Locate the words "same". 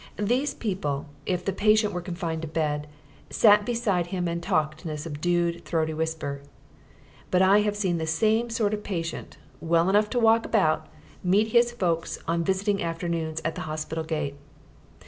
8.07-8.49